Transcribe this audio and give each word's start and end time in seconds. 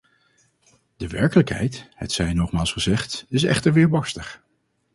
De 0.97 1.07
werkelijkheid, 1.07 1.87
het 1.95 2.11
zij 2.11 2.33
nogmaals 2.33 2.71
gezegd, 2.71 3.25
is 3.29 3.43
echter 3.43 3.73
weerbarstig. 3.73 4.41